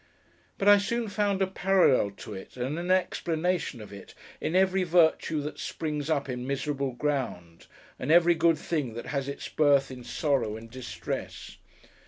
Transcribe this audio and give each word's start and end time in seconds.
But 0.57 0.67
I 0.67 0.79
soon 0.79 1.09
found 1.09 1.43
a 1.43 1.45
parallel 1.45 2.09
to 2.25 2.33
it, 2.33 2.57
and 2.57 2.79
an 2.79 2.89
explanation 2.89 3.79
of 3.79 3.93
it, 3.93 4.15
in 4.41 4.55
every 4.55 4.81
virtue 4.81 5.41
that 5.41 5.59
springs 5.59 6.09
up 6.09 6.27
in 6.27 6.47
miserable 6.47 6.93
ground, 6.93 7.67
and 7.99 8.11
every 8.11 8.33
good 8.33 8.57
thing 8.57 8.95
that 8.95 9.05
has 9.05 9.27
its 9.29 9.47
birth 9.47 9.91
in 9.91 10.03
sorrow 10.03 10.57
and 10.57 10.71
distress. 10.71 11.57